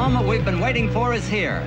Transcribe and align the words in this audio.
we've 0.00 0.44
been 0.44 0.60
waiting 0.60 0.90
for 0.90 1.14
is 1.14 1.28
here. 1.28 1.62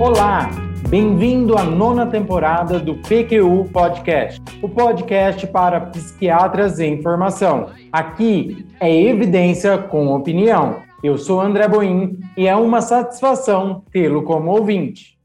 Olá, 0.00 0.50
bem-vindo 0.88 1.56
à 1.56 1.62
nona 1.62 2.04
temporada 2.04 2.80
do 2.80 2.96
PQU 2.96 3.70
Podcast, 3.72 4.40
o 4.60 4.68
podcast 4.68 5.46
para 5.46 5.80
psiquiatras 5.80 6.80
em 6.80 7.00
formação. 7.00 7.70
Aqui 7.92 8.66
é 8.80 8.92
evidência 8.92 9.78
com 9.78 10.08
opinião. 10.08 10.82
Eu 11.02 11.16
sou 11.16 11.40
André 11.40 11.68
Boim 11.68 12.18
e 12.36 12.48
é 12.48 12.56
uma 12.56 12.82
satisfação 12.82 13.84
tê-lo 13.92 14.24
como 14.24 14.50
ouvinte. 14.50 15.16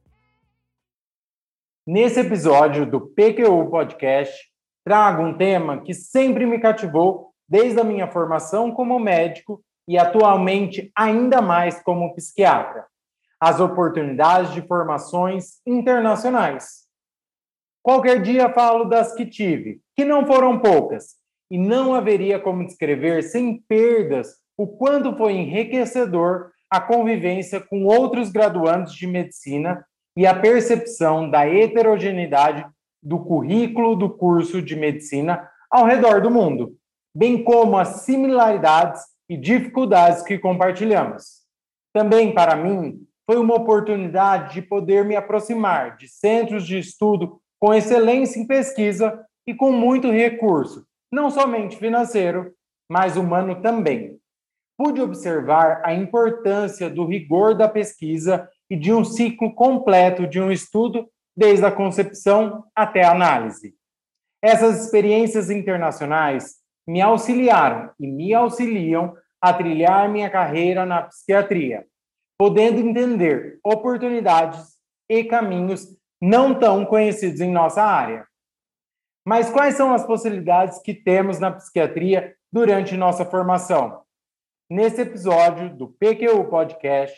Nesse 1.86 2.20
episódio 2.20 2.86
do 2.86 3.02
PQU 3.02 3.72
Podcast, 3.72 4.32
trago 4.84 5.24
um 5.24 5.36
tema 5.36 5.82
que 5.82 5.96
sempre 5.96 6.46
me 6.46 6.60
cativou 6.60 7.32
desde 7.50 7.80
a 7.80 7.84
minha 7.84 8.08
formação 8.08 8.72
como 8.72 9.00
médico 9.00 9.64
e 9.88 9.98
atualmente 9.98 10.92
ainda 10.96 11.42
mais 11.42 11.82
como 11.82 12.14
psiquiatra: 12.16 12.86
as 13.40 13.60
oportunidades 13.60 14.54
de 14.54 14.62
formações 14.62 15.62
internacionais. 15.66 16.86
Qualquer 17.84 18.22
dia 18.22 18.52
falo 18.52 18.86
das 18.86 19.14
que 19.14 19.26
tive, 19.26 19.80
que 19.96 20.04
não 20.04 20.26
foram 20.26 20.60
poucas, 20.60 21.16
e 21.52 21.58
não 21.58 21.94
haveria 21.94 22.40
como 22.40 22.66
descrever 22.66 23.22
sem 23.24 23.62
perdas 23.68 24.40
o 24.58 24.68
quanto 24.68 25.16
foi 25.16 25.34
enriquecedor 25.34 26.52
a 26.70 26.82
convivência 26.82 27.60
com 27.62 27.86
outros 27.86 28.32
graduandos 28.32 28.94
de 28.94 29.06
medicina 29.06 29.86
e 30.18 30.26
a 30.26 30.34
percepção 30.34 31.30
da 31.30 31.48
heterogeneidade 31.48 32.66
do 33.04 33.20
currículo 33.20 33.96
do 33.96 34.10
curso 34.10 34.62
de 34.62 34.76
medicina 34.76 35.48
ao 35.70 35.86
redor 35.86 36.22
do 36.22 36.32
mundo, 36.32 36.76
bem 37.14 37.44
como 37.44 37.78
as 37.78 38.02
similaridades 38.04 39.02
e 39.30 39.38
dificuldades 39.38 40.22
que 40.22 40.38
compartilhamos. 40.38 41.44
Também, 41.94 42.34
para 42.34 42.56
mim, 42.56 43.06
foi 43.26 43.38
uma 43.38 43.56
oportunidade 43.56 44.54
de 44.54 44.62
poder 44.62 45.04
me 45.04 45.16
aproximar 45.16 45.98
de 45.98 46.08
centros 46.08 46.66
de 46.66 46.78
estudo 46.78 47.42
com 47.60 47.74
excelência 47.74 48.40
em 48.40 48.46
pesquisa 48.46 49.26
e 49.48 49.54
com 49.54 49.72
muito 49.72 50.12
recurso, 50.12 50.86
não 51.12 51.30
somente 51.30 51.78
financeiro, 51.78 52.54
mas 52.90 53.18
humano 53.18 53.62
também. 53.62 54.20
Pude 54.78 55.02
observar 55.02 55.82
a 55.84 55.94
importância 55.94 56.90
do 56.90 57.06
rigor 57.06 57.56
da 57.56 57.68
pesquisa 57.68 58.48
e 58.70 58.76
de 58.76 58.92
um 58.92 59.04
ciclo 59.04 59.54
completo 59.54 60.28
de 60.28 60.40
um 60.40 60.52
estudo, 60.52 61.10
desde 61.36 61.66
a 61.66 61.72
concepção 61.72 62.66
até 62.76 63.04
a 63.04 63.12
análise. 63.12 63.76
Essas 64.44 64.84
experiências 64.84 65.50
internacionais 65.50 66.58
me 66.88 67.02
auxiliaram 67.02 67.92
e 68.00 68.08
me 68.08 68.34
auxiliam 68.34 69.16
a 69.42 69.54
trilhar 69.54 70.10
minha 70.10 70.30
carreira 70.30 70.86
na 70.86 71.04
psiquiatria, 71.04 71.86
podendo 72.38 72.80
entender 72.80 73.60
oportunidades 73.64 74.76
e 75.10 75.24
caminhos 75.24 75.88
não 76.22 76.58
tão 76.58 76.86
conhecidos 76.86 77.42
em 77.42 77.52
nossa 77.52 77.84
área. 77.84 78.26
Mas 79.28 79.50
quais 79.50 79.76
são 79.76 79.94
as 79.94 80.06
possibilidades 80.06 80.80
que 80.80 80.94
temos 80.94 81.40
na 81.40 81.52
psiquiatria 81.52 82.36
durante 82.52 82.96
nossa 82.96 83.26
formação? 83.26 84.02
Nesse 84.70 85.02
episódio 85.02 85.76
do 85.76 85.90
PQU 85.90 86.46
Podcast, 86.50 87.16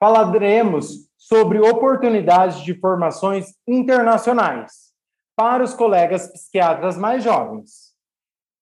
falaremos 0.00 1.08
sobre 1.16 1.60
oportunidades 1.60 2.60
de 2.62 2.74
formações 2.74 3.54
internacionais 3.66 4.92
para 5.36 5.62
os 5.62 5.74
colegas 5.74 6.28
psiquiatras 6.32 6.96
mais 6.96 7.22
jovens. 7.22 7.94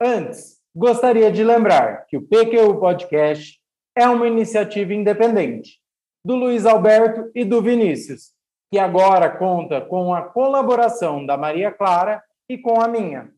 Antes, 0.01 0.59
gostaria 0.75 1.33
de 1.33 1.43
lembrar 1.43 2.07
que 2.07 2.19
o 2.19 2.23
PQU 2.23 2.79
Podcast 2.79 3.59
é 3.97 4.07
uma 4.07 4.27
iniciativa 4.27 4.93
independente 4.93 5.81
do 6.23 6.37
Luiz 6.37 6.67
Alberto 6.67 7.31
e 7.35 7.47
do 7.47 7.63
Vinícius, 7.63 8.35
que 8.71 8.79
agora 8.79 9.31
conta 9.31 9.81
com 9.81 10.12
a 10.12 10.21
colaboração 10.21 11.25
da 11.25 11.39
Maria 11.39 11.73
Clara 11.73 12.23
e 12.47 12.59
com 12.59 12.79
a 12.79 12.87
minha, 12.87 13.31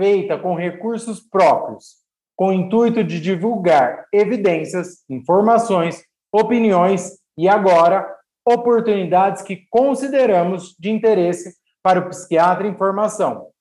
feita 0.00 0.38
com 0.38 0.54
recursos 0.54 1.20
próprios, 1.20 1.96
com 2.34 2.48
o 2.48 2.52
intuito 2.54 3.04
de 3.04 3.20
divulgar 3.20 4.06
evidências, 4.10 5.04
informações, 5.10 6.02
opiniões 6.32 7.18
e 7.36 7.50
agora 7.50 8.08
oportunidades 8.48 9.42
que 9.42 9.66
consideramos 9.68 10.74
de 10.78 10.90
interesse 10.90 11.54
para 11.82 12.00
o 12.00 12.08
psiquiatra 12.08 12.66
em 12.66 12.74
formação. 12.74 13.51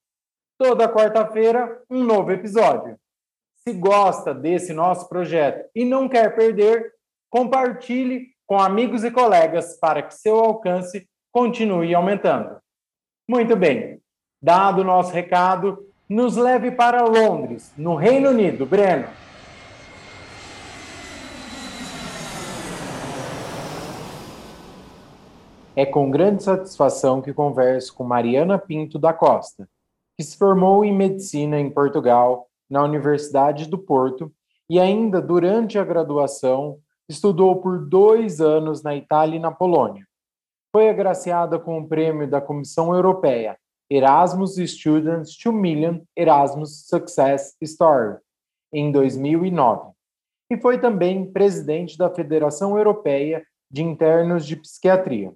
Toda 0.63 0.87
quarta-feira, 0.87 1.81
um 1.89 2.03
novo 2.03 2.31
episódio. 2.31 2.95
Se 3.67 3.73
gosta 3.73 4.31
desse 4.31 4.73
nosso 4.73 5.09
projeto 5.09 5.67
e 5.73 5.83
não 5.83 6.07
quer 6.07 6.35
perder, 6.35 6.93
compartilhe 7.31 8.27
com 8.45 8.59
amigos 8.59 9.03
e 9.03 9.09
colegas 9.09 9.79
para 9.79 10.03
que 10.03 10.13
seu 10.13 10.37
alcance 10.37 11.09
continue 11.31 11.95
aumentando. 11.95 12.59
Muito 13.27 13.55
bem, 13.55 13.99
dado 14.39 14.81
o 14.81 14.83
nosso 14.83 15.11
recado, 15.11 15.83
nos 16.07 16.37
leve 16.37 16.69
para 16.69 17.05
Londres, 17.05 17.73
no 17.75 17.95
Reino 17.95 18.29
Unido. 18.29 18.63
Breno. 18.63 19.07
É 25.75 25.87
com 25.87 26.11
grande 26.11 26.43
satisfação 26.43 27.19
que 27.19 27.33
converso 27.33 27.95
com 27.95 28.03
Mariana 28.03 28.59
Pinto 28.59 28.99
da 28.99 29.11
Costa, 29.11 29.67
que 30.17 30.23
se 30.23 30.37
formou 30.37 30.83
em 30.85 30.95
medicina 30.95 31.59
em 31.59 31.69
Portugal, 31.69 32.47
na 32.69 32.83
Universidade 32.83 33.69
do 33.69 33.77
Porto, 33.77 34.31
e 34.69 34.79
ainda 34.79 35.21
durante 35.21 35.77
a 35.77 35.83
graduação 35.83 36.79
estudou 37.09 37.61
por 37.61 37.85
dois 37.85 38.39
anos 38.39 38.81
na 38.83 38.95
Itália 38.95 39.35
e 39.35 39.39
na 39.39 39.51
Polônia. 39.51 40.05
Foi 40.71 40.89
agraciada 40.89 41.59
com 41.59 41.79
o 41.79 41.87
prêmio 41.87 42.29
da 42.29 42.39
Comissão 42.39 42.95
Europeia 42.95 43.57
Erasmus 43.89 44.55
Students 44.55 45.35
2 45.37 45.53
Million 45.53 45.99
Erasmus 46.15 46.87
Success 46.87 47.57
Story 47.61 48.17
em 48.71 48.89
2009 48.89 49.91
e 50.49 50.57
foi 50.57 50.79
também 50.79 51.29
presidente 51.29 51.97
da 51.97 52.09
Federação 52.09 52.77
Europeia 52.77 53.45
de 53.69 53.83
Internos 53.83 54.45
de 54.45 54.55
Psiquiatria. 54.55 55.33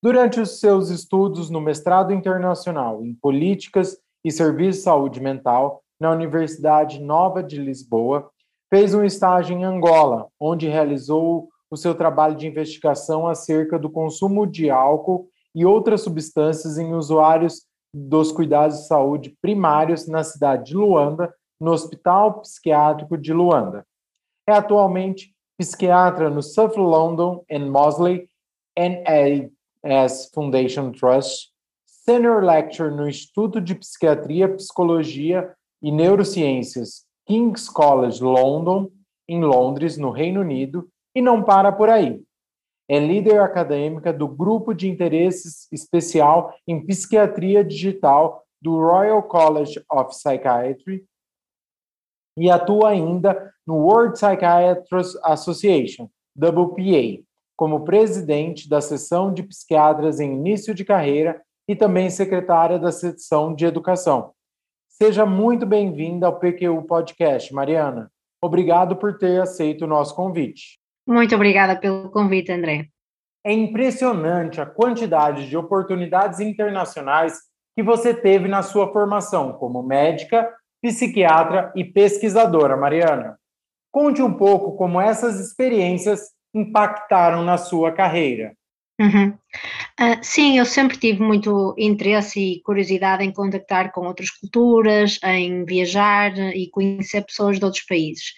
Durante 0.00 0.40
os 0.40 0.60
seus 0.60 0.90
estudos 0.90 1.50
no 1.50 1.60
mestrado 1.60 2.12
internacional 2.12 3.04
em 3.04 3.12
Políticas 3.14 3.98
e 4.24 4.30
Serviços 4.30 4.76
de 4.76 4.82
Saúde 4.82 5.20
Mental 5.20 5.82
na 5.98 6.12
Universidade 6.12 7.00
Nova 7.00 7.42
de 7.42 7.56
Lisboa, 7.56 8.30
fez 8.70 8.94
um 8.94 9.02
estágio 9.02 9.56
em 9.56 9.64
Angola, 9.64 10.28
onde 10.38 10.68
realizou 10.68 11.48
o 11.68 11.76
seu 11.76 11.96
trabalho 11.96 12.36
de 12.36 12.46
investigação 12.46 13.26
acerca 13.26 13.76
do 13.76 13.90
consumo 13.90 14.46
de 14.46 14.70
álcool 14.70 15.28
e 15.52 15.66
outras 15.66 16.02
substâncias 16.02 16.78
em 16.78 16.94
usuários 16.94 17.66
dos 17.92 18.30
cuidados 18.30 18.78
de 18.78 18.86
saúde 18.86 19.36
primários 19.42 20.06
na 20.06 20.22
cidade 20.22 20.66
de 20.66 20.76
Luanda, 20.76 21.34
no 21.60 21.72
Hospital 21.72 22.40
Psiquiátrico 22.42 23.18
de 23.18 23.32
Luanda. 23.32 23.84
É 24.48 24.52
atualmente 24.52 25.34
psiquiatra 25.58 26.30
no 26.30 26.40
South 26.40 26.76
London 26.76 27.44
and 27.50 27.68
Mosley 27.68 28.28
NAS 29.84 30.30
Foundation 30.34 30.92
Trust, 30.92 31.50
Senior 31.86 32.42
Lecturer 32.42 32.94
no 32.94 33.08
Instituto 33.08 33.60
de 33.60 33.74
Psiquiatria, 33.74 34.48
Psicologia 34.54 35.52
e 35.82 35.92
Neurociências 35.92 37.06
King's 37.26 37.68
College 37.68 38.22
London, 38.22 38.90
em 39.28 39.44
Londres, 39.44 39.98
no 39.98 40.10
Reino 40.10 40.40
Unido, 40.40 40.88
e 41.14 41.20
não 41.20 41.42
para 41.42 41.70
por 41.70 41.90
aí. 41.90 42.22
É 42.88 42.98
líder 42.98 43.40
acadêmica 43.42 44.10
do 44.10 44.26
Grupo 44.26 44.72
de 44.72 44.88
Interesses 44.88 45.68
Especial 45.70 46.54
em 46.66 46.84
Psiquiatria 46.86 47.62
Digital 47.62 48.42
do 48.62 48.78
Royal 48.78 49.22
College 49.22 49.84
of 49.92 50.10
Psychiatry 50.10 51.04
e 52.38 52.50
atua 52.50 52.90
ainda 52.90 53.52
no 53.66 53.76
World 53.76 54.14
Psychiatrists 54.14 55.20
Association, 55.22 56.08
WPA, 56.34 57.22
como 57.58 57.84
presidente 57.84 58.68
da 58.68 58.80
seção 58.80 59.34
de 59.34 59.42
psiquiatras 59.42 60.20
em 60.20 60.32
início 60.32 60.72
de 60.72 60.84
carreira 60.84 61.42
e 61.68 61.74
também 61.74 62.08
secretária 62.08 62.78
da 62.78 62.92
seção 62.92 63.52
de 63.52 63.66
educação. 63.66 64.30
Seja 64.88 65.26
muito 65.26 65.66
bem-vinda 65.66 66.28
ao 66.28 66.38
PQU 66.38 66.84
Podcast, 66.84 67.52
Mariana. 67.52 68.12
Obrigado 68.40 68.94
por 68.94 69.18
ter 69.18 69.42
aceito 69.42 69.84
o 69.84 69.88
nosso 69.88 70.14
convite. 70.14 70.78
Muito 71.04 71.34
obrigada 71.34 71.74
pelo 71.74 72.08
convite, 72.12 72.52
André. 72.52 72.86
É 73.44 73.52
impressionante 73.52 74.60
a 74.60 74.66
quantidade 74.66 75.48
de 75.48 75.56
oportunidades 75.56 76.38
internacionais 76.38 77.40
que 77.76 77.82
você 77.82 78.14
teve 78.14 78.46
na 78.46 78.62
sua 78.62 78.92
formação 78.92 79.54
como 79.54 79.82
médica, 79.82 80.48
psiquiatra 80.80 81.72
e 81.74 81.82
pesquisadora, 81.84 82.76
Mariana. 82.76 83.36
Conte 83.90 84.22
um 84.22 84.32
pouco 84.32 84.76
como 84.76 85.00
essas 85.00 85.40
experiências 85.40 86.37
impactaram 86.54 87.44
na 87.44 87.56
sua 87.56 87.92
carreira. 87.92 88.56
Uhum. 89.00 89.28
Uh, 90.00 90.18
sim, 90.22 90.58
eu 90.58 90.66
sempre 90.66 90.96
tive 90.96 91.22
muito 91.22 91.72
interesse 91.78 92.40
e 92.40 92.62
curiosidade 92.62 93.22
em 93.22 93.32
contactar 93.32 93.92
com 93.92 94.06
outras 94.06 94.30
culturas, 94.30 95.20
em 95.22 95.64
viajar 95.64 96.36
e 96.36 96.68
conhecer 96.70 97.24
pessoas 97.24 97.58
de 97.60 97.64
outros 97.64 97.84
países. 97.84 98.32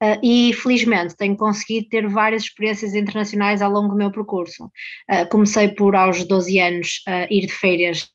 Uh, 0.00 0.18
e 0.22 0.52
felizmente 0.52 1.16
tenho 1.16 1.36
conseguido 1.36 1.88
ter 1.88 2.08
várias 2.08 2.44
experiências 2.44 2.94
internacionais 2.94 3.60
ao 3.60 3.72
longo 3.72 3.88
do 3.88 3.96
meu 3.96 4.10
percurso. 4.12 4.66
Uh, 5.10 5.28
comecei 5.30 5.68
por, 5.68 5.96
aos 5.96 6.22
12 6.22 6.60
anos, 6.60 7.02
ir 7.28 7.46
de 7.46 7.52
férias 7.52 8.08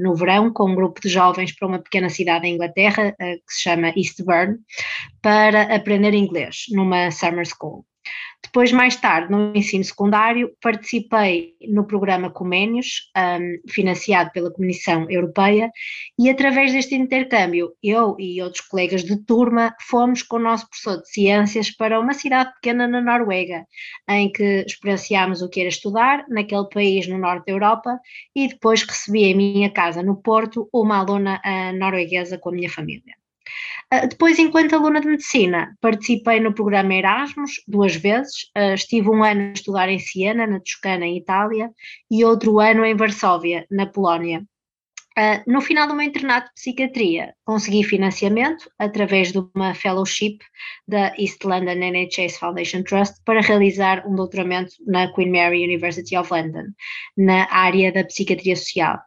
no 0.00 0.16
verão 0.16 0.52
com 0.52 0.70
um 0.70 0.74
grupo 0.74 1.00
de 1.00 1.08
jovens 1.08 1.54
para 1.54 1.68
uma 1.68 1.78
pequena 1.78 2.08
cidade 2.08 2.48
em 2.48 2.54
Inglaterra, 2.54 3.14
que 3.18 3.54
se 3.54 3.62
chama 3.62 3.92
Eastbourne, 3.96 4.58
para 5.22 5.74
aprender 5.74 6.14
inglês 6.14 6.64
numa 6.70 7.10
summer 7.12 7.46
school. 7.46 7.84
Depois, 8.44 8.70
mais 8.72 8.94
tarde, 8.94 9.32
no 9.32 9.56
ensino 9.56 9.82
secundário, 9.82 10.54
participei 10.60 11.54
no 11.66 11.86
programa 11.86 12.30
Coménios, 12.30 13.10
um, 13.16 13.70
financiado 13.70 14.30
pela 14.32 14.52
Comissão 14.52 15.10
Europeia, 15.10 15.70
e 16.18 16.28
através 16.28 16.70
deste 16.70 16.94
intercâmbio, 16.94 17.72
eu 17.82 18.14
e 18.18 18.40
outros 18.42 18.60
colegas 18.66 19.02
de 19.02 19.16
turma 19.24 19.74
fomos 19.80 20.22
com 20.22 20.36
o 20.36 20.40
nosso 20.40 20.68
professor 20.68 21.00
de 21.00 21.08
Ciências 21.08 21.70
para 21.70 21.98
uma 21.98 22.12
cidade 22.12 22.52
pequena 22.54 22.86
na 22.86 23.00
Noruega, 23.00 23.64
em 24.08 24.30
que 24.30 24.64
experienciámos 24.66 25.40
o 25.40 25.48
que 25.48 25.60
era 25.60 25.68
estudar 25.70 26.26
naquele 26.28 26.68
país 26.68 27.08
no 27.08 27.18
norte 27.18 27.46
da 27.46 27.52
Europa, 27.52 27.98
e 28.36 28.46
depois 28.46 28.82
recebi 28.82 29.24
em 29.24 29.34
minha 29.34 29.70
casa, 29.70 30.02
no 30.02 30.16
Porto, 30.16 30.68
uma 30.72 30.98
aluna 30.98 31.40
uh, 31.44 31.76
norueguesa 31.76 32.36
com 32.38 32.50
a 32.50 32.52
minha 32.52 32.70
família. 32.70 33.14
Ah, 33.90 34.06
depois, 34.06 34.38
enquanto 34.38 34.74
aluna 34.74 35.00
de 35.00 35.08
medicina, 35.08 35.76
participei 35.80 36.40
no 36.40 36.54
programa 36.54 36.94
Erasmus 36.94 37.62
duas 37.68 37.94
vezes. 37.94 38.50
Uh, 38.56 38.74
estive 38.74 39.08
um 39.08 39.22
ano 39.22 39.50
a 39.50 39.52
estudar 39.52 39.88
em 39.88 39.98
Siena, 39.98 40.46
na 40.46 40.60
Toscana, 40.60 41.06
em 41.06 41.16
Itália, 41.18 41.70
e 42.10 42.24
outro 42.24 42.58
ano 42.60 42.84
em 42.84 42.96
Varsóvia, 42.96 43.66
na 43.70 43.86
Polónia. 43.86 44.44
Uh, 45.16 45.38
no 45.46 45.60
final 45.60 45.86
do 45.86 45.94
meu 45.94 46.04
internato 46.04 46.48
de 46.48 46.54
psiquiatria, 46.54 47.34
consegui 47.44 47.84
financiamento 47.84 48.68
através 48.80 49.30
de 49.30 49.38
uma 49.54 49.72
fellowship 49.72 50.38
da 50.88 51.14
East 51.16 51.44
London 51.44 51.74
NHS 51.74 52.36
Foundation 52.38 52.82
Trust 52.82 53.22
para 53.24 53.40
realizar 53.40 54.04
um 54.08 54.16
doutoramento 54.16 54.72
na 54.84 55.12
Queen 55.12 55.30
Mary 55.30 55.62
University 55.62 56.16
of 56.16 56.32
London, 56.32 56.64
na 57.16 57.46
área 57.48 57.92
da 57.92 58.02
psiquiatria 58.02 58.56
social. 58.56 58.98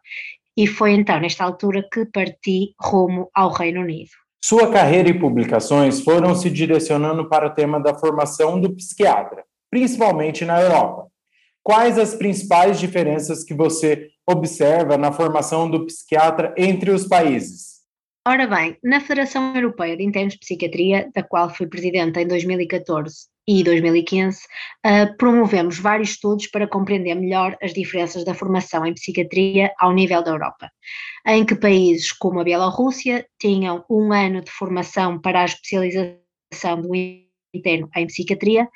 E 0.56 0.66
foi 0.66 0.92
então, 0.92 1.20
nesta 1.20 1.44
altura, 1.44 1.86
que 1.92 2.06
parti 2.06 2.74
rumo 2.80 3.30
ao 3.34 3.52
Reino 3.52 3.82
Unido. 3.82 4.10
Sua 4.48 4.70
carreira 4.70 5.10
e 5.10 5.20
publicações 5.20 6.00
foram 6.00 6.34
se 6.34 6.48
direcionando 6.48 7.28
para 7.28 7.48
o 7.48 7.50
tema 7.50 7.78
da 7.78 7.92
formação 7.92 8.58
do 8.58 8.74
psiquiatra, 8.74 9.44
principalmente 9.70 10.42
na 10.42 10.58
Europa. 10.58 11.06
Quais 11.62 11.98
as 11.98 12.14
principais 12.14 12.80
diferenças 12.80 13.44
que 13.44 13.52
você 13.52 14.08
observa 14.26 14.96
na 14.96 15.12
formação 15.12 15.70
do 15.70 15.84
psiquiatra 15.84 16.54
entre 16.56 16.90
os 16.90 17.06
países? 17.06 17.77
Ora 18.30 18.46
bem, 18.46 18.76
na 18.84 19.00
Federação 19.00 19.56
Europeia 19.56 19.96
de 19.96 20.04
Internos 20.04 20.34
de 20.34 20.40
Psiquiatria, 20.40 21.10
da 21.14 21.22
qual 21.22 21.48
fui 21.48 21.66
presidente 21.66 22.20
em 22.20 22.26
2014 22.26 23.26
e 23.48 23.64
2015, 23.64 24.40
uh, 24.84 25.16
promovemos 25.16 25.78
vários 25.78 26.10
estudos 26.10 26.46
para 26.48 26.68
compreender 26.68 27.14
melhor 27.14 27.56
as 27.62 27.72
diferenças 27.72 28.26
da 28.26 28.34
formação 28.34 28.84
em 28.84 28.92
psiquiatria 28.92 29.72
ao 29.78 29.94
nível 29.94 30.22
da 30.22 30.32
Europa, 30.32 30.70
em 31.26 31.42
que 31.42 31.54
países 31.54 32.12
como 32.12 32.38
a 32.38 32.44
Bielorrússia 32.44 33.26
tinham 33.40 33.82
um 33.88 34.12
ano 34.12 34.42
de 34.42 34.50
formação 34.50 35.18
para 35.18 35.40
a 35.40 35.46
especialização 35.46 36.82
do 36.82 36.94
interno 37.54 37.88
em 37.96 38.06
psiquiatria 38.08 38.68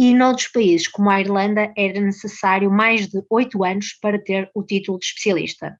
e 0.00 0.12
noutros 0.12 0.48
países, 0.48 0.88
como 0.88 1.10
a 1.10 1.20
Irlanda, 1.20 1.72
era 1.76 2.00
necessário 2.00 2.72
mais 2.72 3.06
de 3.06 3.22
oito 3.30 3.62
anos 3.62 3.96
para 4.02 4.20
ter 4.20 4.50
o 4.52 4.64
título 4.64 4.98
de 4.98 5.06
especialista. 5.06 5.78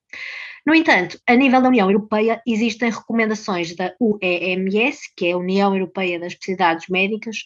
No 0.66 0.74
entanto, 0.74 1.18
a 1.26 1.34
nível 1.34 1.62
da 1.62 1.68
União 1.68 1.90
Europeia, 1.90 2.42
existem 2.46 2.90
recomendações 2.90 3.74
da 3.74 3.94
UEMS, 4.00 4.98
que 5.16 5.26
é 5.26 5.32
a 5.32 5.38
União 5.38 5.74
Europeia 5.74 6.18
das 6.18 6.32
Especialidades 6.32 6.86
Médicas, 6.88 7.36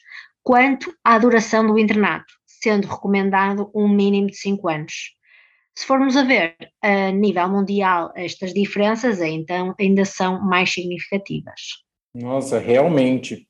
quanto 0.43 0.93
à 1.05 1.19
duração 1.19 1.67
do 1.67 1.79
internato, 1.79 2.33
sendo 2.47 2.89
recomendado 2.89 3.71
um 3.75 3.89
mínimo 3.89 4.29
de 4.29 4.37
5 4.37 4.69
anos. 4.69 5.13
Se 5.75 5.87
formos 5.87 6.17
a 6.17 6.23
ver 6.23 6.55
a 6.83 7.11
nível 7.11 7.49
mundial, 7.49 8.13
estas 8.15 8.53
diferenças 8.53 9.21
então 9.21 9.75
ainda 9.81 10.05
são 10.05 10.45
mais 10.45 10.71
significativas. 10.71 11.61
Nossa, 12.15 12.59
realmente. 12.59 13.49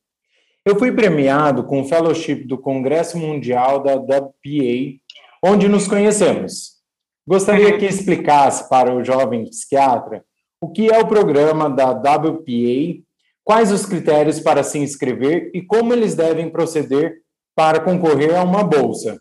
Eu 0.65 0.79
fui 0.79 0.93
premiado 0.93 1.65
com 1.65 1.81
o 1.81 1.85
fellowship 1.85 2.44
do 2.44 2.56
Congresso 2.56 3.19
Mundial 3.19 3.82
da 3.82 3.97
WPA, 3.97 5.00
onde 5.43 5.69
nos 5.69 5.88
conhecemos. 5.88 6.72
Gostaria 7.27 7.79
que 7.79 7.87
explicasse 7.87 8.69
para 8.69 8.95
o 8.95 9.05
jovem 9.05 9.45
psiquiatra 9.45 10.25
o 10.61 10.71
que 10.71 10.91
é 10.91 10.99
o 10.99 11.07
programa 11.07 11.69
da 11.69 11.91
WPA 11.91 13.03
quais 13.45 13.73
os 13.73 13.85
critérios 13.85 14.41
para 14.41 14.63
se 14.63 14.79
inscrever 14.79 15.51
e 15.55 15.63
como 15.63 15.93
eles 15.93 16.15
devem 16.15 16.51
proceder 16.51 17.17
para 17.55 17.81
concorrer 17.81 18.37
a 18.37 18.43
uma 18.43 18.65
bolsa. 18.65 19.21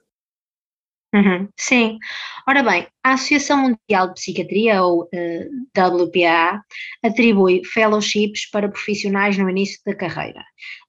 Uhum, 1.14 1.50
sim. 1.58 2.00
Ora 2.48 2.64
bem, 2.64 2.88
a 3.04 3.14
Associação 3.14 3.58
Mundial 3.58 4.08
de 4.08 4.14
Psiquiatria, 4.14 4.82
ou 4.82 5.04
uh, 5.04 5.10
eh, 5.14 5.48
WPA, 5.78 6.62
atribui 7.04 7.62
fellowships 7.66 8.50
para 8.50 8.70
profissionais 8.70 9.38
no 9.38 9.50
início 9.50 9.78
da 9.86 9.94
carreira 9.94 10.40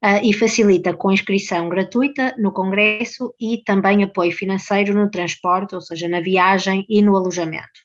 uh, 0.05 0.21
e 0.23 0.33
facilita 0.33 0.95
com 0.95 1.11
inscrição 1.11 1.69
gratuita 1.69 2.37
no 2.39 2.53
congresso 2.53 3.35
e 3.41 3.63
também 3.65 4.05
apoio 4.05 4.31
financeiro 4.31 4.95
no 4.95 5.11
transporte, 5.11 5.75
ou 5.75 5.81
seja, 5.81 6.09
na 6.09 6.21
viagem 6.21 6.87
e 6.89 7.03
no 7.03 7.17
alojamento. 7.17 7.83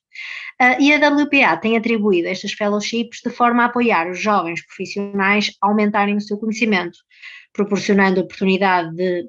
Uh, 0.61 0.79
e 0.79 0.93
a 0.93 1.09
WPA 1.09 1.57
tem 1.57 1.75
atribuído 1.75 2.27
estas 2.27 2.53
fellowships 2.53 3.19
de 3.23 3.31
forma 3.31 3.63
a 3.63 3.65
apoiar 3.65 4.11
os 4.11 4.19
jovens 4.19 4.63
profissionais 4.63 5.51
a 5.59 5.67
aumentarem 5.67 6.15
o 6.15 6.21
seu 6.21 6.37
conhecimento, 6.37 6.99
proporcionando 7.51 8.21
oportunidade 8.21 8.95
de 8.95 9.27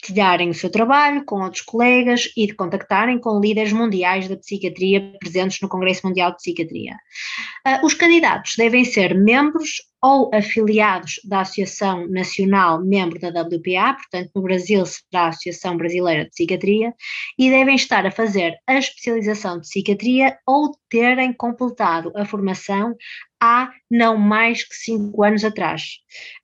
partilharem 0.00 0.50
o 0.50 0.54
seu 0.54 0.70
trabalho 0.70 1.24
com 1.24 1.42
outros 1.42 1.62
colegas 1.62 2.30
e 2.36 2.46
de 2.46 2.54
contactarem 2.54 3.18
com 3.18 3.40
líderes 3.40 3.72
mundiais 3.72 4.28
da 4.28 4.36
psiquiatria 4.36 5.12
presentes 5.18 5.60
no 5.60 5.68
Congresso 5.68 6.06
Mundial 6.06 6.30
de 6.30 6.36
Psiquiatria. 6.36 6.94
Uh, 7.66 7.86
os 7.86 7.94
candidatos 7.94 8.54
devem 8.56 8.84
ser 8.84 9.14
membros 9.14 9.82
ou 10.06 10.30
afiliados 10.32 11.18
da 11.24 11.40
Associação 11.40 12.06
Nacional 12.06 12.80
membro 12.80 13.18
da 13.18 13.42
WPA, 13.42 13.94
portanto 13.94 14.30
no 14.36 14.42
Brasil 14.42 14.86
será 14.86 15.24
a 15.24 15.28
Associação 15.30 15.76
Brasileira 15.76 16.22
de 16.22 16.30
Psiquiatria, 16.30 16.94
e 17.36 17.50
devem 17.50 17.74
estar 17.74 18.06
a 18.06 18.12
fazer 18.12 18.54
a 18.68 18.78
especialização 18.78 19.56
de 19.56 19.62
psiquiatria 19.62 20.38
ou 20.46 20.70
terem 20.88 21.32
completado 21.32 22.12
a 22.14 22.24
formação 22.24 22.94
há 23.42 23.72
não 23.90 24.16
mais 24.16 24.62
que 24.62 24.76
cinco 24.76 25.24
anos 25.24 25.44
atrás. 25.44 25.96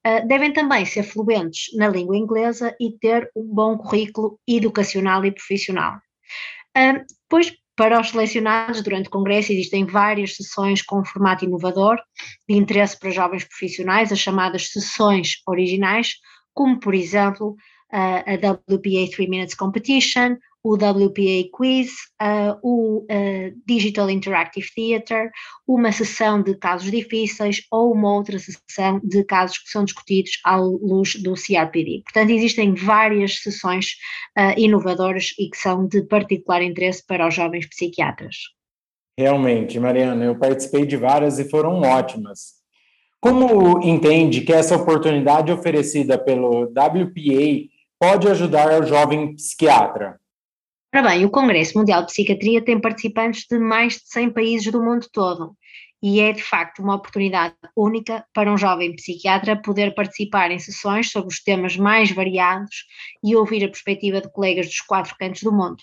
Uh, 0.05 0.27
devem 0.27 0.53
também 0.53 0.85
ser 0.85 1.05
fluentes 1.05 1.73
na 1.77 1.89
língua 1.89 2.17
inglesa 2.17 2.75
e 2.81 2.91
ter 2.99 3.31
um 3.37 3.45
bom 3.45 3.79
currículo 3.79 4.41
educacional 4.45 5.25
e 5.25 5.31
profissional. 5.31 5.99
Uh, 6.77 7.05
depois, 7.23 7.53
para 7.77 8.01
os 8.01 8.11
selecionados, 8.11 8.83
durante 8.83 9.09
o 9.09 9.11
Congresso 9.11 9.53
existem 9.53 9.87
várias 9.87 10.37
sessões 10.37 10.83
com 10.83 11.05
formato 11.05 11.45
inovador, 11.45 11.99
de 12.49 12.57
interesse 12.57 12.99
para 12.99 13.11
jovens 13.11 13.45
profissionais, 13.45 14.13
as 14.13 14.19
chamadas 14.19 14.69
sessões 14.71 15.43
originais, 15.47 16.15
como, 16.53 16.79
por 16.79 16.95
exemplo, 16.95 17.57
a 17.91 18.35
WPA 18.35 19.11
3 19.15 19.29
Minutes 19.29 19.55
Competition, 19.55 20.37
o 20.65 20.75
WPA 20.75 21.49
Quiz, 21.57 21.91
uh, 22.23 22.57
o 22.63 22.99
uh, 23.01 23.63
Digital 23.67 24.09
Interactive 24.09 24.67
Theatre, 24.75 25.31
uma 25.67 25.91
sessão 25.91 26.41
de 26.41 26.55
casos 26.55 26.91
difíceis 26.91 27.63
ou 27.71 27.93
uma 27.93 28.15
outra 28.15 28.39
sessão 28.39 29.01
de 29.03 29.25
casos 29.25 29.59
que 29.59 29.71
são 29.71 29.85
discutidos 29.85 30.33
à 30.45 30.57
luz 30.57 31.17
do 31.17 31.35
CRPD. 31.35 32.03
Portanto, 32.05 32.31
existem 32.31 32.75
várias 32.75 33.43
sessões 33.43 33.97
uh, 34.39 34.59
inovadoras 34.59 35.35
e 35.39 35.51
que 35.51 35.57
são 35.57 35.87
de 35.87 36.03
particular 36.03 36.63
interesse 36.63 37.05
para 37.05 37.27
os 37.27 37.35
jovens 37.35 37.69
psiquiatras. 37.69 38.37
Realmente, 39.19 39.79
Mariana, 39.81 40.25
eu 40.25 40.39
participei 40.39 40.87
de 40.87 40.97
várias 40.97 41.39
e 41.39 41.51
foram 41.51 41.81
ótimas. 41.83 42.63
Como 43.21 43.81
entende 43.83 44.41
que 44.41 44.53
essa 44.53 44.77
oportunidade 44.77 45.53
oferecida 45.53 46.19
pelo 46.19 46.65
WPA 46.65 47.69
pode 48.01 48.29
ajudar 48.29 48.81
o 48.81 48.87
jovem 48.87 49.35
psiquiatra? 49.35 50.22
Ora 50.95 51.09
bem, 51.09 51.25
o 51.25 51.31
Congresso 51.31 51.79
Mundial 51.79 52.03
de 52.03 52.13
Psiquiatria 52.13 52.63
tem 52.63 52.79
participantes 52.79 53.47
de 53.51 53.59
mais 53.59 53.95
de 53.95 54.03
100 54.05 54.31
países 54.31 54.71
do 54.71 54.83
mundo 54.83 55.09
todo 55.11 55.57
e 56.03 56.21
é 56.21 56.33
de 56.33 56.43
facto 56.43 56.83
uma 56.83 56.97
oportunidade 56.97 57.55
única 57.75 58.27
para 58.35 58.53
um 58.53 58.59
jovem 58.59 58.95
psiquiatra 58.97 59.57
poder 59.57 59.95
participar 59.95 60.51
em 60.51 60.59
sessões 60.59 61.11
sobre 61.11 61.33
os 61.33 61.43
temas 61.43 61.79
mais 61.79 62.11
variados 62.11 62.85
e 63.25 63.35
ouvir 63.35 63.65
a 63.65 63.69
perspectiva 63.69 64.21
de 64.21 64.31
colegas 64.33 64.67
dos 64.67 64.81
quatro 64.81 65.17
cantos 65.17 65.43
do 65.43 65.53
mundo. 65.53 65.79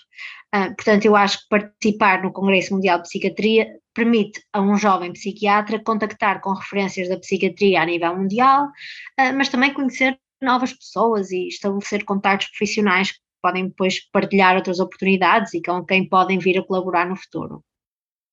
Uh, 0.54 0.76
portanto, 0.76 1.06
eu 1.06 1.16
acho 1.16 1.38
que 1.38 1.48
participar 1.48 2.22
no 2.22 2.32
Congresso 2.32 2.74
Mundial 2.74 2.98
de 2.98 3.08
Psiquiatria 3.08 3.66
permite 3.94 4.40
a 4.52 4.60
um 4.60 4.76
jovem 4.76 5.12
psiquiatra 5.12 5.82
contactar 5.82 6.40
com 6.40 6.52
referências 6.52 7.08
da 7.08 7.18
psiquiatria 7.18 7.80
a 7.80 7.86
nível 7.86 8.14
mundial, 8.16 8.66
uh, 8.66 9.34
mas 9.34 9.48
também 9.48 9.72
conhecer 9.72 10.16
novas 10.40 10.72
pessoas 10.72 11.32
e 11.32 11.48
estabelecer 11.48 12.04
contatos 12.04 12.46
profissionais 12.48 13.12
podem 13.40 13.68
depois 13.68 14.00
partilhar 14.12 14.56
outras 14.56 14.80
oportunidades 14.80 15.54
e 15.54 15.62
com 15.62 15.84
quem 15.84 16.08
podem 16.08 16.38
vir 16.38 16.58
a 16.58 16.62
colaborar 16.62 17.08
no 17.08 17.16
futuro. 17.16 17.62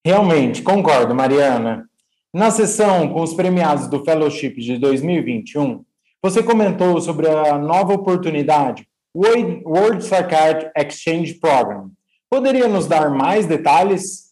Realmente, 0.06 0.62
concordo, 0.62 1.14
Mariana. 1.14 1.88
Na 2.34 2.52
sessão 2.52 3.10
com 3.10 3.22
os 3.22 3.34
premiados 3.34 3.88
do 3.88 4.04
Fellowship 4.04 4.56
de 4.56 4.78
2021, 4.78 5.84
você 6.22 6.44
comentou 6.44 7.00
sobre 7.02 7.28
a 7.28 7.58
nova 7.58 7.94
oportunidade 7.94 8.88
World 9.16 9.98
Psychiatry 9.98 10.72
Exchange 10.78 11.36
Program. 11.36 11.90
Poderia 12.30 12.68
nos 12.68 12.86
dar 12.88 13.10
mais 13.10 13.46
detalhes? 13.46 14.28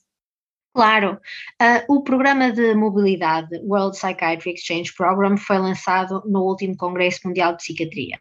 Claro, 0.73 1.13
uh, 1.61 1.93
o 1.93 2.03
programa 2.03 2.51
de 2.51 2.75
mobilidade 2.75 3.57
World 3.63 3.97
Psychiatry 3.97 4.51
Exchange 4.53 4.93
Program 4.93 5.37
foi 5.37 5.57
lançado 5.57 6.21
no 6.25 6.41
último 6.41 6.75
Congresso 6.75 7.21
Mundial 7.25 7.53
de 7.53 7.57
Psiquiatria 7.63 8.19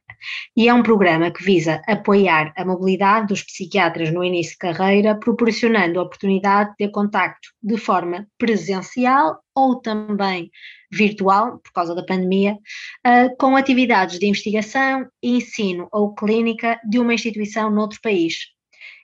e 0.56 0.68
é 0.68 0.74
um 0.74 0.82
programa 0.82 1.30
que 1.30 1.42
visa 1.42 1.82
apoiar 1.86 2.52
a 2.56 2.64
mobilidade 2.64 3.28
dos 3.28 3.42
psiquiatras 3.42 4.12
no 4.12 4.24
início 4.24 4.52
de 4.52 4.58
carreira, 4.58 5.14
proporcionando 5.14 5.98
a 5.98 6.02
oportunidade 6.02 6.70
de 6.70 6.76
ter 6.76 6.90
contacto 6.90 7.48
de 7.62 7.76
forma 7.76 8.26
presencial 8.38 9.38
ou 9.54 9.80
também 9.80 10.50
virtual, 10.92 11.58
por 11.58 11.72
causa 11.72 11.94
da 11.94 12.04
pandemia, 12.04 12.54
uh, 12.54 13.36
com 13.38 13.56
atividades 13.56 14.18
de 14.18 14.26
investigação, 14.26 15.06
ensino 15.22 15.88
ou 15.92 16.14
clínica 16.14 16.80
de 16.88 16.98
uma 16.98 17.14
instituição 17.14 17.70
noutro 17.70 18.00
país, 18.00 18.54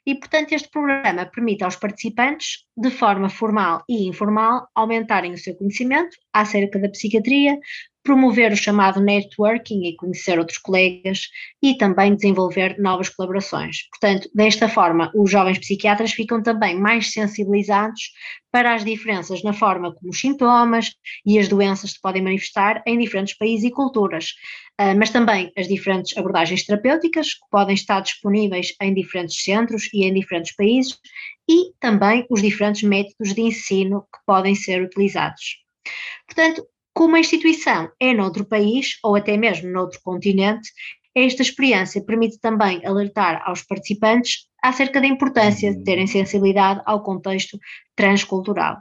e, 0.07 0.15
portanto, 0.15 0.53
este 0.53 0.69
programa 0.71 1.27
permite 1.27 1.63
aos 1.63 1.77
participantes, 1.77 2.65
de 2.77 2.91
forma 2.91 3.29
formal 3.29 3.85
e 3.89 4.09
informal, 4.09 4.67
aumentarem 4.75 5.33
o 5.33 5.39
seu 5.39 5.55
conhecimento 5.55 6.17
acerca 6.33 6.79
da 6.79 6.89
psiquiatria, 6.89 7.59
promover 8.11 8.51
o 8.51 8.57
chamado 8.57 9.01
networking 9.01 9.87
e 9.87 9.95
conhecer 9.95 10.37
outros 10.37 10.59
colegas 10.59 11.29
e 11.63 11.79
também 11.79 12.17
desenvolver 12.17 12.77
novas 12.77 13.09
colaborações. 13.09 13.89
Portanto, 13.89 14.29
desta 14.35 14.69
forma, 14.69 15.13
os 15.15 15.31
jovens 15.31 15.61
psiquiatras 15.61 16.11
ficam 16.11 16.43
também 16.43 16.77
mais 16.77 17.13
sensibilizados 17.13 18.11
para 18.51 18.75
as 18.75 18.85
diferenças 18.85 19.45
na 19.45 19.53
forma 19.53 19.95
como 19.95 20.11
os 20.11 20.21
sintomas 20.21 20.93
e 21.25 21.39
as 21.39 21.47
doenças 21.47 21.93
se 21.93 22.01
podem 22.01 22.21
manifestar 22.21 22.83
em 22.85 22.99
diferentes 22.99 23.39
países 23.39 23.67
e 23.67 23.71
culturas, 23.71 24.35
ah, 24.77 24.93
mas 24.97 25.11
também 25.11 25.53
as 25.57 25.69
diferentes 25.69 26.19
abordagens 26.19 26.67
terapêuticas 26.67 27.35
que 27.35 27.49
podem 27.49 27.77
estar 27.77 28.01
disponíveis 28.01 28.75
em 28.83 28.93
diferentes 28.93 29.41
centros 29.45 29.89
e 29.95 30.03
em 30.05 30.13
diferentes 30.13 30.53
países 30.57 30.99
e 31.49 31.73
também 31.79 32.27
os 32.29 32.43
diferentes 32.43 32.83
métodos 32.83 33.35
de 33.35 33.43
ensino 33.43 34.01
que 34.03 34.19
podem 34.27 34.57
ser 34.57 34.83
utilizados. 34.83 35.61
Portanto, 36.27 36.67
como 37.01 37.17
a 37.17 37.19
instituição 37.19 37.91
é 37.99 38.13
noutro 38.13 38.45
país 38.45 38.99
ou 39.03 39.17
até 39.17 39.35
mesmo 39.35 39.71
noutro 39.71 39.99
continente, 40.03 40.71
esta 41.15 41.41
experiência 41.41 42.05
permite 42.05 42.39
também 42.39 42.85
alertar 42.85 43.41
aos 43.47 43.63
participantes 43.63 44.47
acerca 44.63 45.01
da 45.01 45.07
importância 45.07 45.75
de 45.75 45.83
terem 45.83 46.07
sensibilidade 46.07 46.83
ao 46.85 47.03
contexto 47.03 47.59
transcultural. 47.97 48.77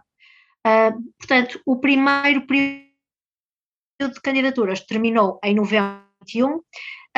Uh, 0.68 1.02
portanto, 1.18 1.62
o 1.66 1.80
primeiro 1.80 2.46
período 2.46 2.90
de 4.14 4.22
candidaturas 4.22 4.82
terminou 4.82 5.40
em 5.42 5.56
novembro 5.56 6.04
de 6.26 6.42
2021 6.42 6.60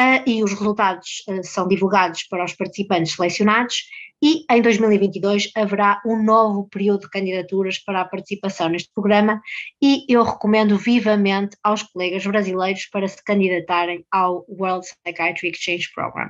uh, 0.01 0.23
e 0.29 0.43
os 0.43 0.51
resultados 0.51 1.23
uh, 1.29 1.43
são 1.43 1.67
divulgados 1.67 2.23
para 2.23 2.43
os 2.43 2.53
participantes 2.53 3.13
selecionados 3.13 3.83
e 4.23 4.45
em 4.51 4.61
2022 4.61 5.51
haverá 5.55 6.01
um 6.05 6.21
novo 6.21 6.67
período 6.69 7.01
de 7.01 7.09
candidaturas 7.09 7.79
para 7.79 8.01
a 8.01 8.05
participação 8.05 8.69
neste 8.69 8.91
programa 8.93 9.41
e 9.81 10.05
eu 10.07 10.23
recomendo 10.23 10.77
vivamente 10.77 11.55
aos 11.63 11.83
colegas 11.83 12.25
brasileiros 12.25 12.85
para 12.91 13.07
se 13.07 13.23
candidatarem 13.23 14.05
ao 14.11 14.45
World 14.47 14.85
Psychiatry 15.03 15.49
Exchange 15.49 15.87
Program. 15.93 16.29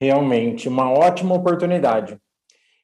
Realmente, 0.00 0.68
uma 0.68 0.90
ótima 0.90 1.34
oportunidade. 1.34 2.18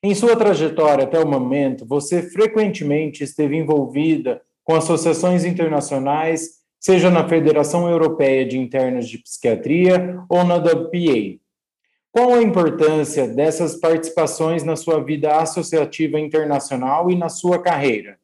Em 0.02 0.14
sua 0.14 0.34
trajetória 0.34 1.04
até 1.04 1.18
o 1.18 1.28
momento, 1.28 1.86
você 1.86 2.22
frequentemente 2.22 3.22
esteve 3.22 3.56
envolvida 3.56 4.42
com 4.64 4.74
associações 4.74 5.44
internacionais, 5.44 6.61
seja 6.82 7.08
na 7.08 7.28
Federação 7.28 7.88
Europeia 7.88 8.44
de 8.44 8.58
Internos 8.58 9.08
de 9.08 9.18
Psiquiatria 9.18 10.18
ou 10.28 10.42
na 10.42 10.56
WPA. 10.56 11.38
Qual 12.10 12.34
a 12.34 12.42
importância 12.42 13.28
dessas 13.28 13.76
participações 13.76 14.64
na 14.64 14.74
sua 14.74 15.02
vida 15.02 15.38
associativa 15.38 16.18
internacional 16.18 17.08
e 17.08 17.16
na 17.16 17.28
sua 17.28 17.62
carreira? 17.62 18.18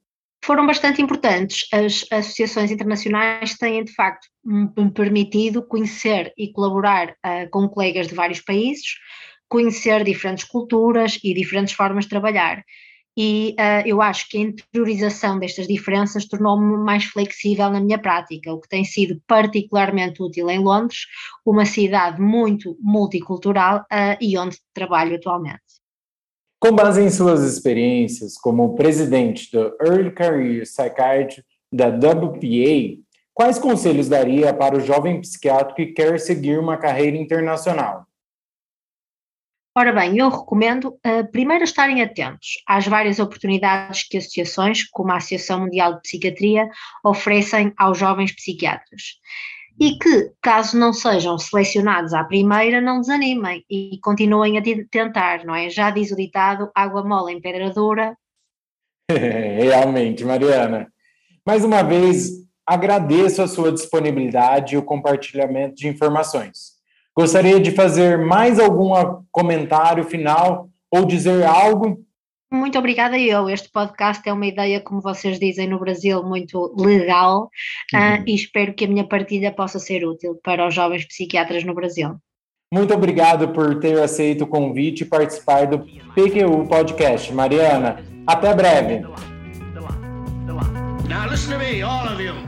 Foram 0.45 0.67
bastante 0.67 1.00
importantes. 1.00 1.69
As 1.73 2.05
associações 2.11 2.71
internacionais 2.73 3.57
têm, 3.57 3.85
de 3.85 3.95
facto, 3.95 4.27
me 4.45 4.91
permitido 4.91 5.62
conhecer 5.62 6.33
e 6.37 6.53
colaborar 6.53 7.11
uh, 7.11 7.49
com 7.50 7.69
colegas 7.69 8.09
de 8.09 8.15
vários 8.15 8.41
países, 8.41 8.97
conhecer 9.49 10.03
diferentes 10.03 10.45
culturas 10.45 11.19
e 11.23 11.33
diferentes 11.33 11.75
formas 11.75 12.05
de 12.05 12.11
trabalhar 12.11 12.62
e 13.17 13.57
uh, 13.59 13.87
eu 13.87 14.00
acho 14.00 14.29
que 14.29 14.38
a 14.38 14.41
interiorização 14.41 15.38
destas 15.38 15.67
diferenças 15.67 16.27
tornou-me 16.27 16.77
mais 16.85 17.05
flexível 17.05 17.69
na 17.71 17.81
minha 17.81 17.99
prática, 17.99 18.53
o 18.53 18.61
que 18.61 18.69
tem 18.69 18.85
sido 18.85 19.21
particularmente 19.27 20.23
útil 20.23 20.49
em 20.49 20.59
Londres, 20.59 21.00
uma 21.45 21.65
cidade 21.65 22.21
muito 22.21 22.77
multicultural 22.81 23.81
uh, 23.81 24.17
e 24.21 24.38
onde 24.38 24.57
trabalho 24.73 25.17
atualmente. 25.17 25.61
Com 26.61 26.73
base 26.73 27.00
em 27.00 27.11
suas 27.11 27.43
experiências 27.43 28.37
como 28.37 28.75
presidente 28.75 29.49
do 29.53 29.77
Early 29.81 30.11
Career 30.11 30.62
Psychiatry 30.62 31.45
da 31.73 31.87
WPA, 31.87 32.99
quais 33.33 33.61
conselhos 33.61 34.09
daria 34.09 34.53
para 34.53 34.77
o 34.77 34.81
jovem 34.81 35.21
psiquiatra 35.21 35.75
que 35.75 35.87
quer 35.87 36.19
seguir 36.19 36.59
uma 36.59 36.77
carreira 36.77 37.17
internacional? 37.17 38.08
Ora 39.78 39.92
bem, 39.92 40.18
eu 40.18 40.28
recomendo 40.28 40.88
uh, 40.88 41.30
primeiro 41.30 41.62
estarem 41.62 42.02
atentos 42.02 42.61
às 42.66 42.85
várias 42.88 43.20
oportunidades 43.20 44.02
que 44.02 44.18
associações, 44.18 44.82
como 44.82 45.12
a 45.12 45.18
Associação 45.18 45.61
Mundial 45.61 45.94
de 45.94 46.00
Psiquiatria, 46.00 46.68
oferecem 47.04 47.73
aos 47.78 47.97
jovens 47.97 48.35
psiquiatras. 48.35 49.20
E 49.78 49.97
que, 49.97 50.32
caso 50.42 50.76
não 50.76 50.92
sejam 50.92 51.38
selecionados 51.38 52.12
à 52.12 52.25
primeira, 52.25 52.80
não 52.80 53.00
desanimem 53.00 53.64
e 53.70 54.00
continuem 54.02 54.58
a 54.58 54.62
tentar, 54.90 55.44
não 55.44 55.54
é? 55.54 55.70
Já 55.70 55.92
diz 55.92 56.11
o 56.11 56.16
ditado: 56.16 56.73
água 56.75 57.04
mole 57.04 57.32
em 57.32 57.40
pedra 57.40 57.70
dura. 57.70 58.18
Realmente, 59.08 60.25
Mariana. 60.25 60.92
Mais 61.47 61.64
uma 61.64 61.85
vez, 61.85 62.30
agradeço 62.66 63.42
a 63.42 63.47
sua 63.47 63.70
disponibilidade 63.70 64.75
e 64.75 64.76
o 64.76 64.82
compartilhamento 64.82 65.76
de 65.76 65.87
informações. 65.87 66.77
Gostaria 67.19 67.59
de 67.59 67.73
fazer 67.73 68.17
mais 68.17 68.61
algum 68.61 68.93
comentário 69.33 70.05
final 70.05 70.69
ou 70.89 71.05
dizer 71.05 71.45
algo? 71.45 71.99
Muito 72.49 72.79
obrigada 72.79 73.19
eu. 73.19 73.51
Este 73.51 73.69
podcast 73.73 74.23
é 74.29 74.33
uma 74.33 74.47
ideia, 74.47 74.81
como 74.81 75.01
vocês 75.01 75.37
dizem 75.37 75.67
no 75.67 75.81
Brasil, 75.81 76.23
muito 76.23 76.73
legal 76.79 77.51
ah, 77.93 77.99
uhum. 77.99 78.21
uh, 78.21 78.25
e 78.25 78.37
espero 78.37 78.73
que 78.73 78.85
a 78.85 78.89
minha 78.89 79.03
partilha 79.03 79.51
possa 79.51 79.81
ser 79.81 80.07
útil 80.07 80.39
para 80.45 80.65
os 80.65 80.73
jovens 80.73 81.07
psiquiatras 81.07 81.65
no 81.65 81.75
Brasil. 81.75 82.15
Muito 82.73 82.95
obrigado 82.95 83.49
por 83.49 83.81
ter 83.81 84.01
aceito 84.01 84.45
o 84.45 84.47
convite 84.47 85.01
e 85.01 85.05
participar 85.05 85.67
do 85.67 85.81
PQU 85.81 86.69
Podcast. 86.69 87.35
Mariana, 87.35 88.01
até 88.29 88.55
breve. 88.55 89.01
Now 91.09 91.29
listen 91.29 91.55
to 91.55 91.59
me, 91.59 91.83
all 91.83 92.07
of 92.07 92.23
you. 92.23 92.48